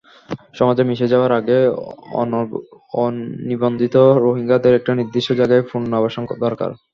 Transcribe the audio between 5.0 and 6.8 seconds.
নির্দিষ্ট জায়গায় পুনর্বাসন দরকার।